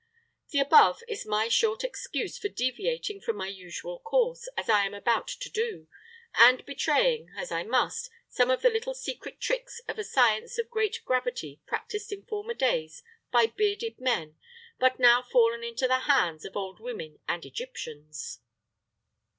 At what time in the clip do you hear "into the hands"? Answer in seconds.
15.63-16.45